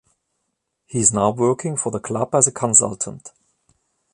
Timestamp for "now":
1.13-1.29